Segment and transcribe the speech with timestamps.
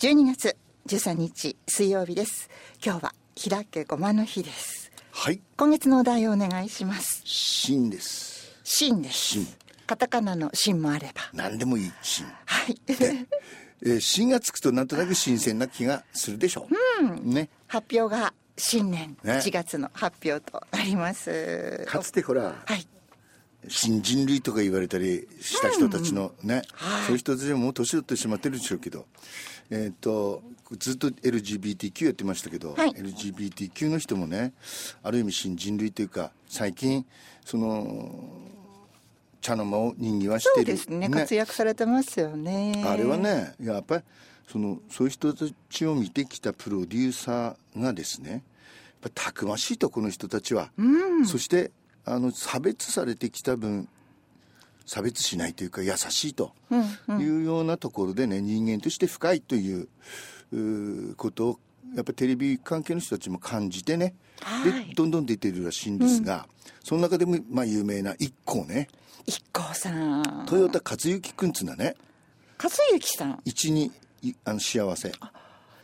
[0.00, 0.56] 12月
[0.86, 2.48] 13日水曜日です。
[2.82, 3.14] 今日は
[3.50, 4.90] 開けごまの日です。
[5.12, 5.42] はい。
[5.58, 7.20] 今月のお題をお願いします。
[7.26, 8.58] 新です。
[8.64, 9.18] 新です。
[9.18, 9.46] 新
[9.86, 11.20] カタカナの新もあれば。
[11.34, 12.80] 何でもいい新はい。
[12.88, 16.66] えー、新がつくとなんとなく新鮮な気がするでしょ
[17.02, 17.50] う、ね。
[17.66, 19.18] 発表が新年。
[19.22, 19.34] ね。
[19.34, 22.88] 1月の発表となります、かつてほらはい。
[23.68, 27.02] 新人類とか言われたりした人たちのね、はい。
[27.02, 29.04] そういう人たちももう年取ってしまってるでしょうけど
[29.70, 30.42] えっ、と
[30.78, 32.90] ずっと LGBTQ やってましたけど、はい。
[32.90, 34.52] LGBTQ の人もね
[35.02, 37.06] ある意味新人類というか最近
[37.44, 38.24] その
[39.40, 40.54] 茶の間を人気はしてる。
[40.56, 41.08] そうですね。
[41.08, 42.84] 活躍されてますよね。
[42.86, 44.02] あれはねやっぱり
[44.50, 48.42] そのそういう人たちを見てきたプロデューサーがですね
[49.14, 50.70] たくましいとこの人たちは、
[51.24, 51.70] そして
[52.04, 53.88] あの差別されてきた分
[54.90, 56.52] 差別しないというか優しいと
[57.10, 59.86] いうようなところでね人間として深いという
[61.14, 61.60] ことを
[61.94, 64.88] やっぱりテレビ関係の人たちも感じてね、はい。
[64.88, 66.48] でどんどん出てるらしいんですが、
[66.82, 68.88] その中でもまあ有名な一個ね。
[69.26, 70.46] 一光さん。
[70.50, 71.94] 豊田克之君っつうのはね。
[72.60, 73.40] 勝之さん。
[73.44, 75.12] 一にいあの幸せ。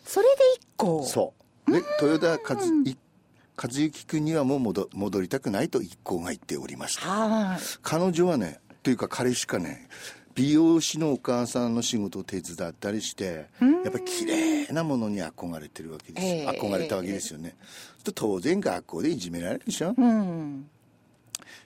[0.05, 1.33] それで一光そ
[1.69, 1.71] う。
[1.71, 2.97] で豊田和い
[3.57, 7.09] 和之君にはもう戻戻りたくないと一行が言っておりました。
[7.09, 7.59] はい。
[7.83, 9.89] 彼女はねというか彼しかね
[10.37, 13.47] 美容師のお母さんの仕事を手伝ったりして
[13.83, 16.47] やっぱり綺麗なものに憧れてるわけです、ええ。
[16.47, 17.57] 憧れたわけですよね、
[18.05, 20.71] と当然学校でいじめられるでしょ、うん。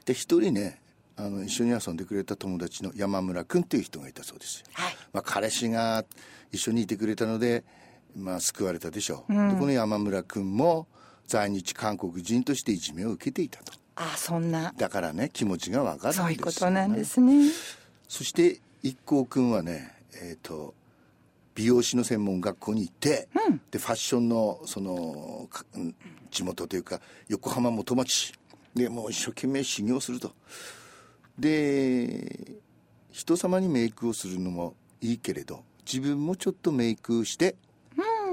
[0.06, 0.80] で一人ね
[1.14, 4.60] あの一緒に遊んでくれた友達の山村君っていう人がいたそうです。
[4.60, 4.96] よはい。
[5.12, 6.02] まあ、彼氏が
[6.50, 7.64] 一緒にいてくれたので、
[8.16, 10.86] まあ、救われたでしょう、でこの山村君も
[11.26, 14.72] 在日韓国人としていじめを受けていたとあそんな。
[14.76, 17.50] だからね気持ちが分かるんですよそういうことなんですね。
[18.08, 20.74] そして一光君はねえっ、と
[21.54, 23.28] 美容師の専門学校に行って、
[23.70, 25.48] でファッションのその
[26.30, 28.32] 地元というか横浜元町。
[28.74, 30.32] でもう一生懸命修行すると。
[31.38, 32.52] で
[33.10, 37.56] 人様にメイクをするのもいいけれど自分もちょっとメイクして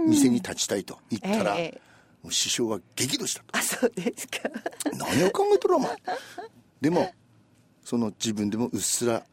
[0.08, 1.87] 店に立ちたいと言ったら、ええ
[2.28, 3.58] もう師匠は激怒したと。
[3.58, 4.50] あそうですか。
[4.92, 5.96] 何を考えとるお前。
[6.82, 7.14] でも
[7.86, 9.24] その自分でもうっすら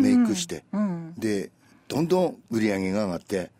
[0.00, 0.64] メイクして、
[1.18, 1.50] で
[1.88, 3.50] どんどん売り上げが上がってで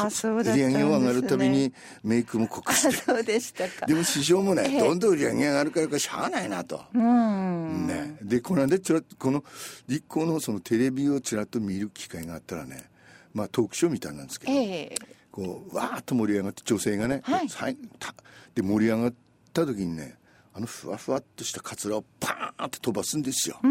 [0.00, 0.50] あそうね。
[0.50, 2.96] 売り上げを上がるたびにメイクも濃くあして。
[2.96, 3.84] そうでしたか。
[3.84, 4.80] でも師匠もね、ええ。
[4.80, 7.86] どんどん売り上げが上がるからかしゃあないなと、うん。
[7.86, 9.44] ね、でこの間ちらっとこの
[9.88, 12.84] 立候のそのテレビをちらっと見る機会があったらね
[13.34, 14.94] まあトークショーみたいなんですけど、ええ
[15.32, 17.76] こうわーっと盛り上がって女性がね、はい。
[18.54, 19.14] で盛り上がっ
[19.52, 20.14] た時にね
[20.54, 23.58] あのふわふわっとしたカツラをパーンって飛ばすんですよ。
[23.62, 23.68] そ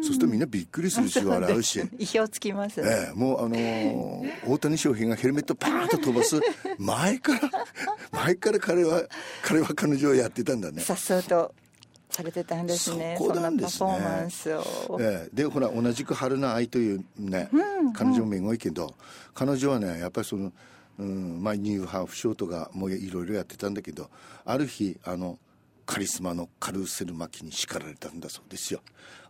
[0.00, 1.80] うするとみんなびっくりするし笑うし。
[1.98, 2.80] 意表つきます。
[2.80, 6.40] ねええ、もうあのー大谷翔平がヘルメットパーンと飛ばす
[6.78, 7.50] 前から
[8.10, 9.04] 前から彼は
[9.42, 10.82] 彼は彼女をやってたんだね。
[10.82, 11.54] さっそうと
[12.10, 13.16] されてたんですね。
[13.18, 13.90] そこなんですね。
[13.90, 17.48] パフォーマンスを、ええ、でほら同じく春菜愛というね、
[17.94, 18.94] 彼女もめごいけど
[19.34, 20.52] 彼女はねやっぱりその、
[21.02, 24.08] うんまあ、ニューハーフショーとかもういろいろやってたんだけど
[24.44, 25.38] ある日あの
[25.84, 28.80] カリスマのカルーセル巻きに叱られたんだそうですよ。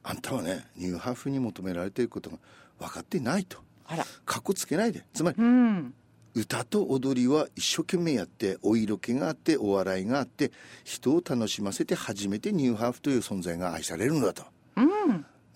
[0.02, 2.38] あんたはねニューハーフに求められていることが
[2.78, 3.58] 分かってないと。
[3.86, 4.04] あら。
[4.26, 5.02] かっこつけないで。
[5.14, 5.94] つまりうん。
[6.34, 10.50] 歌と踊りは一生懸命やってお色気があってお笑いがあって
[10.84, 14.44] 人を楽しませて初めてニューハーフという存在が愛されるのだと、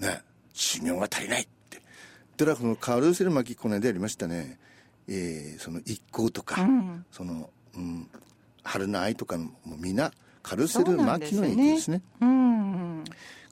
[0.00, 0.22] ね。
[0.52, 1.82] 修行が足りないって。
[2.36, 4.58] だからこのカール・セル巻きこの間やりましたね、
[5.08, 6.56] えーその一行とか、
[7.10, 8.08] その、うん、
[8.62, 10.12] 春の愛とかもみんな
[10.42, 12.02] カルセル巻きの影響ですね。
[12.20, 13.04] うん。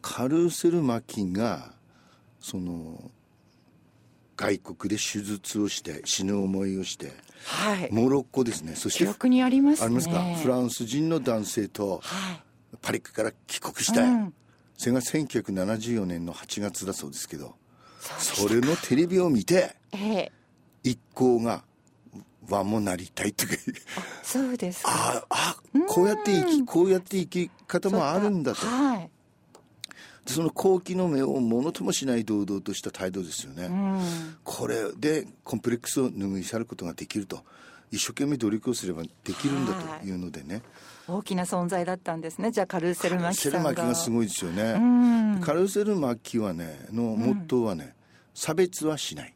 [0.03, 1.72] カルセル巻きが
[2.41, 3.10] その
[4.37, 7.12] 外国で手術をして死ぬ思いをして
[7.47, 7.88] はい。
[7.92, 8.75] モロッコですね。
[8.75, 9.86] そして記憶にありますね。
[9.86, 10.22] ありますか？
[10.42, 12.41] フランス人の男性とはい。
[12.82, 14.04] パリから帰国した。
[14.04, 14.34] い、うん。
[14.76, 17.54] それが1974年の8月だそうですけど
[18.00, 20.32] それのテレビを見てええ
[20.84, 21.65] 一行が
[22.49, 23.54] 和もなりたいとか
[24.22, 24.91] そうですか。
[24.91, 25.57] ああ
[25.89, 28.66] こうやって生きこうやって生き方もあるんだと。
[28.66, 29.10] はい。
[30.27, 34.01] でその好奇の目をものともしない堂々とした態度ですよね、うん。
[34.42, 37.42] これでコンプレックスを拭い去ることができると
[37.91, 40.63] 一生懸命努力をすればできるんだというのでね、
[41.07, 42.51] 大きな存在だったんですね。
[42.51, 43.63] じゃあカルーセルマキさんが。
[43.63, 44.78] カルーセル巻きがすごいですよね、
[45.37, 47.95] んカルーセル巻きはねのモットーはね、
[48.34, 49.34] 差別はしない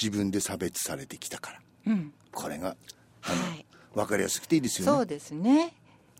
[0.00, 2.12] 自分で差別されてきたから、うん。
[2.32, 2.76] これが
[3.20, 3.66] はい。
[3.94, 4.92] 分かりやすくていいですよね。
[4.92, 5.74] そうですね。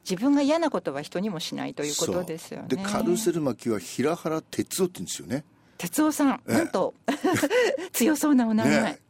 [0.04, 2.68] 自分が嫌なことは人にもしないということですよね。
[2.68, 5.44] でカルーセル巻きは平原哲夫って言うんですよね。
[5.78, 6.52] 哲夫さん、ええ。
[6.54, 6.94] なんと
[7.92, 9.00] 強そうなお名前、ね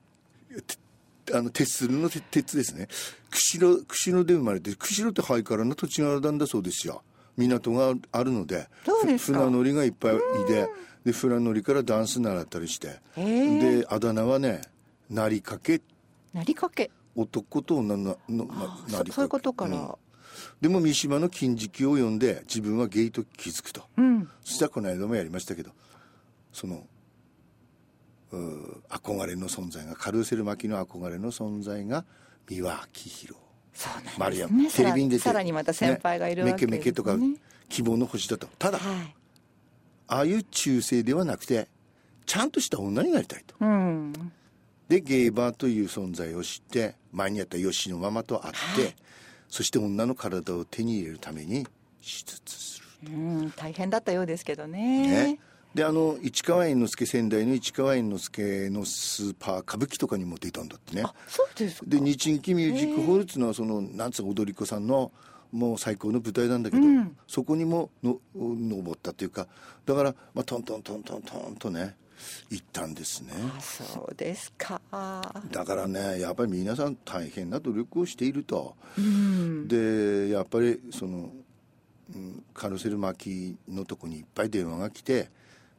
[1.33, 2.89] あの鉄するの鉄鉄ですね。
[3.31, 7.03] 釧路釧路で生まれて釧路ってハイカラな土地がなんだそうですよ
[7.37, 8.69] 港があるので
[9.19, 10.69] 船乗りがいっぱいいて
[11.05, 13.01] で船乗りからダンス習ったりして。
[13.17, 14.63] であだ名はね
[15.11, 15.81] なりかけ。
[16.33, 16.91] なりかけ。
[17.15, 19.11] 男と女ののななりかけ。
[19.11, 19.95] そそういうことから、うん。
[20.61, 24.29] でも三島の金色を読んで自分はゲイと気づくと、うん。
[24.45, 25.71] そしたらこの間もやりましたけど
[26.53, 26.87] その
[28.89, 32.05] 憧れの存在がカルーセル巻きの憧れの存在が
[32.49, 33.41] 三輪明宏
[33.75, 34.71] そうなんですね。
[34.71, 36.73] テレビに出てさらにまた先輩がいるわけです、ね。
[36.73, 37.17] ねメケメケとか
[37.69, 38.47] 希望の星だと。
[38.59, 39.15] ただはい。
[40.09, 41.69] ああいう中性ではなくて
[42.27, 43.55] ちゃんとした女になりたいと。
[43.61, 44.13] うん。
[44.89, 48.95] でゲイバーという存在を知って前にやった吉のママと会って、はい。
[49.49, 51.71] そして女の体を手に入れるために手
[52.03, 55.33] 術するうん大変だったようですけどね。
[55.33, 55.39] ね、
[55.75, 61.03] であの市川猿之助仙台の市川猿之助のスーパー歌舞伎とかにも出たんだってね。
[61.05, 61.87] あそうですか。
[61.89, 65.13] で日劇ミュージックホールっていうのはそのなんつうの踊り子さんの
[65.51, 67.17] もう最高の舞台なんだけど、うん。
[67.27, 69.49] そこにもの登ったっていうか
[69.87, 71.95] だから、まあ、トントントントントンとね
[72.51, 73.33] 行ったんですね。
[73.57, 74.81] あそうですか。
[75.51, 79.69] だからねやっぱり皆さん大変な努力をしていると、うん。
[79.69, 81.31] でやっぱりその、
[82.15, 85.31] うん、カルセル巻きのとこにいっぱい電話が来て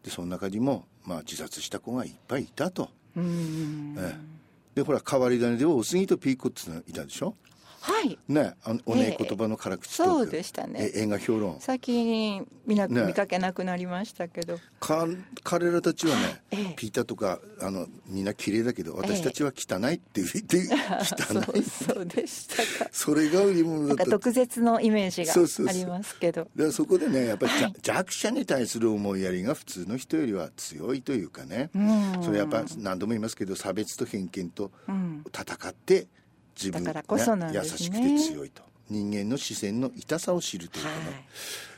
[0.04, 3.96] でその中にも、まあ、自殺した子がいっぱいいたと、うん。
[3.98, 4.34] ええ。
[4.76, 7.36] でほら変わり種ではおすぎとピーコっていうのがいたでしょ？
[7.84, 8.18] はい。
[8.30, 10.14] ねあのおねええ言葉の辛口トーク。
[10.14, 10.90] そうでしたね。
[10.96, 11.58] え映画評論。
[11.60, 13.04] 最近見な、ね。
[13.08, 14.58] 見かけなくなりましたけど。
[14.80, 15.06] か
[15.44, 16.74] 彼らたちはね、ええ。
[16.78, 20.62] ピーターとかあのみんな綺麗だけど私たちは汚いって言って、
[21.04, 21.64] そう汚い。
[21.64, 22.90] そうでしたか。
[22.90, 24.04] それが売り物だった。
[24.04, 25.66] なんか毒舌のイメージそうそうそう。
[25.66, 26.48] がありますけど。
[26.56, 27.74] でそこでねやっぱり、はい。
[27.82, 32.24] 弱者に対する思いやりが普通の人よりは強いというかね、うん。
[32.24, 35.26] それやっぱ何度も言いますけど差別と偏見とうん。
[35.34, 36.08] 戦って
[36.56, 38.62] 自分だからこそなん優しくて強いと。
[38.90, 41.14] 人間の視線の痛さを知るというかね、はい。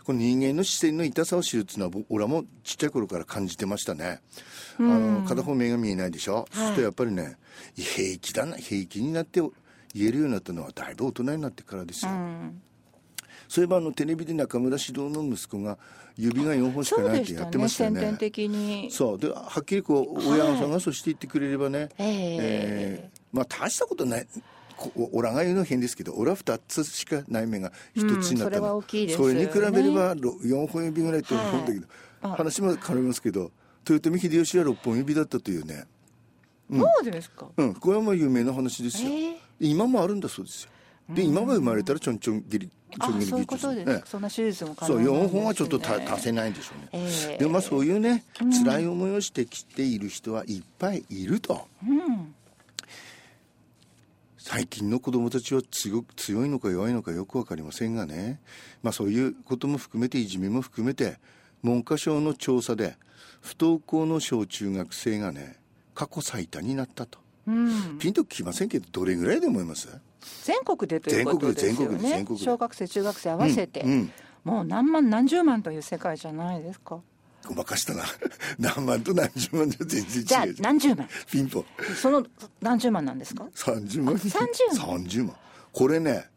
[0.03, 4.21] この人間の視線の痛さを知るっていうのは僕俺はもうちっちゃい頃から感じてましたね、
[4.79, 7.37] あの片方目が見えないでしょ、そうするとやっぱりね
[7.75, 12.61] 平気だな平気になって言えるようになったのはだいぶ大人になってからですよ、うん。
[13.47, 15.77] そういえばあのテレビで中村獅童の息子が
[16.17, 18.01] 指が4本しかそうないってやってましたよね。
[18.01, 18.89] 先天的に。
[18.91, 19.19] そう。
[19.19, 23.09] ではっきりこう親御さんがそうして言ってくれればね、ええ。
[23.13, 24.25] ーまあ大したことない。
[24.25, 24.41] こ
[25.11, 31.87] おらが言うのは変ですけど俺は2つしかない目が1つになったの、うんそれは大きいですよねそれに比べればろ4本指ぐらいと思うんだけど、はい
[32.21, 33.51] 話も変わりますけど
[33.87, 35.85] 豊臣秀吉は6本指だったというね
[36.71, 40.69] そうですかうんこれはもう有名な話ですよ、ええ今もあるんだそうですよ
[41.09, 48.25] で今は生まれたらちょんちょん切りちょん切りそういうことです、ねそんな手術も可そう能なんです、4、本はちょっとた足せないんでしょうね、ええでもまあそういうね
[48.63, 51.67] 辛い思いをしてきている人はいっぱいいると、
[54.47, 58.39] 最近の子供たちは強く強いのか弱いのかよく分かりませんがね、
[58.83, 61.17] まあ、そういうことも含めていじめも含めて
[61.63, 62.95] 文科省の調査で
[63.41, 65.57] 不登校の小中学生がね
[65.95, 69.87] 過去最多になったと、うん、ピンときませんけどどれぐらいで思います？
[70.43, 72.45] 全国でということですよ全国で全国でね全国で。
[72.45, 74.11] 小学生中学生合わせて、うんうん。
[74.43, 76.99] もう何万何十万という世界じゃないですか
[77.45, 78.03] ごまかしたな。
[78.59, 81.07] 何万と何十万じゃ全然違うじゃあ何十万？
[81.31, 81.65] ピンポン。
[81.95, 82.25] その
[82.61, 84.15] 何十万なんですか？30万。
[84.15, 85.03] 30万。
[85.03, 85.35] 30万。
[85.71, 86.29] これね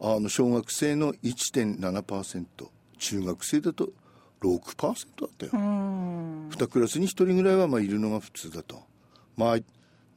[0.00, 2.46] あの小学生の1.7%
[2.98, 3.90] 中学生だと
[4.42, 6.48] 6%だったよ、うん。
[6.48, 8.82] 2クラスに1人ぐらいはまあいるのが普通だと。
[9.36, 9.64] まあ2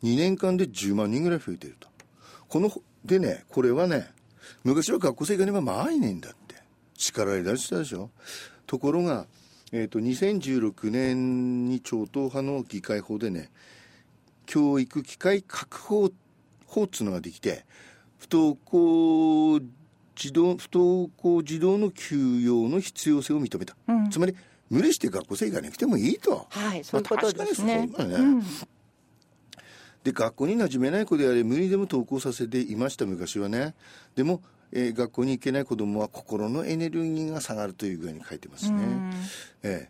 [0.01, 1.87] 年間で10万人ぐらい増えてると。
[2.47, 2.71] この
[3.03, 4.11] でねこれはね
[4.63, 6.43] 昔は学校生がねばまあいねんだって。
[6.95, 8.09] 叱られたりしたでしょ。
[8.65, 9.25] ところが、
[9.75, 13.49] えー、と2016年に超党派の議会法でね
[14.45, 16.11] 教育機会確保
[16.67, 17.65] 法っつうのができて
[18.19, 19.59] 不登校
[20.15, 24.09] 児童不登校児童の休養の必要性を認めた、うん。
[24.11, 24.35] つまり
[24.69, 28.25] 無理して学校生行かなくてもいいと、はいそういうことですね,、まあ確かにそうだね。
[28.25, 28.43] うん。
[30.03, 33.73] で学校に馴染めない子であれ無理でも登校させていました昔はね。
[34.15, 34.41] でも、
[34.75, 38.79] えー学校に行けない子供は心のエネルギーが下がるという具合に書いてますね、
[39.61, 39.89] え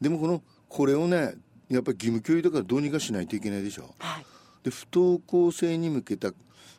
[0.00, 1.34] でもこのこれをね
[1.68, 4.26] やっぱり義務教育だからどうにかしないといけないでしょはい。
[4.62, 6.32] で不登校生に向けた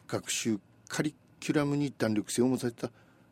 [0.07, 2.91] 学習カリキュラムに弾力性を持たせた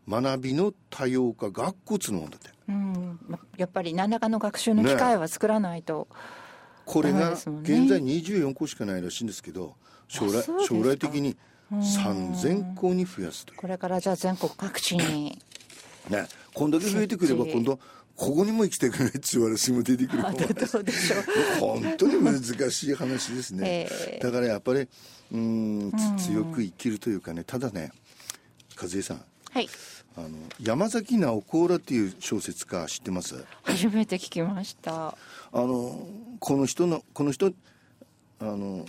[0.09, 2.49] 学びの多様化学校っつうのもんだって。
[2.69, 6.07] うん、まやっぱり何らかの学習の機会は作らないと、
[6.85, 9.75] これが現在24校しかないらしいんですけど
[10.07, 11.35] 将来将来的に
[11.71, 13.57] 3000校に増やすという。
[13.57, 15.39] これからじゃあ全国各地に。
[16.09, 17.79] ね、こんだけ増えてくれば今度
[18.15, 19.83] ここにも生きてくれって言われても。
[19.83, 21.23] 出てくるあどうでしょう。
[21.59, 24.87] 本当に難しい話ですね、えーだからやっぱり
[25.31, 27.43] うんつ強く生きるというかね。
[27.43, 27.91] ただね
[28.81, 29.21] 和江さん。
[29.51, 29.69] はい。
[30.15, 33.45] あの山崎直子ーラっていう小説家知ってます？
[33.61, 35.09] 初めて聞きました。
[35.09, 35.15] あ
[35.53, 36.07] の
[36.39, 37.51] この人のこの人
[38.39, 38.85] あの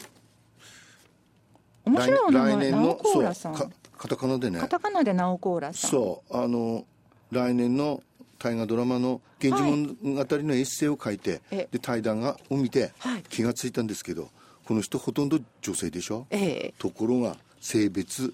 [1.89, 4.61] 面白いお名前ナオ来年のコーラさんカタカナでね。
[4.61, 5.91] カタカナでナオコーラさん。
[5.91, 6.85] そうあの
[7.31, 8.03] 来年の
[8.39, 13.23] 大河ドラマの「源氏物語」のエッセイを書いて、えで対談がを見てはい。
[13.29, 14.29] 気がついたんですけど、
[14.65, 16.27] この人ほとんど女性でしょ？
[16.31, 16.75] ええ。
[16.79, 18.33] ところが性別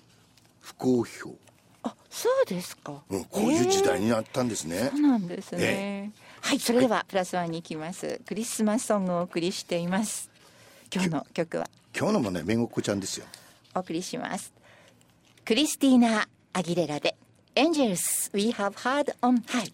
[0.61, 1.09] 不公表、
[1.83, 6.11] あそうですか、うん、こういう時代になったんですね、そうなんですね、え
[6.43, 8.21] はいそれではプラスワンに行きます。
[8.27, 10.29] クリスマスソングをお送りしています。
[10.93, 11.69] 今日の曲は。
[11.97, 13.27] 今日のもねめごっこちゃんですよ
[13.75, 14.53] お送りします
[15.45, 17.17] クリスティーナ・アギレラで
[17.55, 19.73] Angels We Have Heard on High